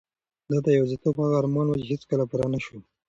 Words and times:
دا 0.49 0.57
د 0.65 0.67
یوازیتوب 0.77 1.15
هغه 1.21 1.35
ارمان 1.41 1.67
و 1.67 1.79
چې 1.79 1.87
هیڅکله 1.91 2.23
پوره 2.29 2.47
نشو. 2.53 2.77